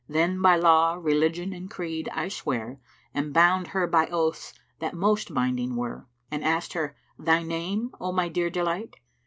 [0.09, 2.79] Then by law, religion and creed I sware,
[3.13, 8.11] And bound her by oaths that most binding were; And asked her, 'Thy name, O
[8.11, 8.95] my dear delight?'